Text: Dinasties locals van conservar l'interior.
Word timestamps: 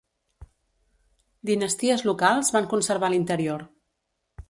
Dinasties 1.51 2.03
locals 2.09 2.53
van 2.59 2.69
conservar 2.75 3.15
l'interior. 3.15 3.67